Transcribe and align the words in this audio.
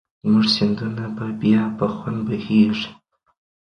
زموږ 0.23 0.45
سیندونه 0.55 1.05
به 1.15 1.25
بیا 1.41 1.63
په 1.77 1.85
خوند 1.95 2.19
بهېږي. 2.27 2.89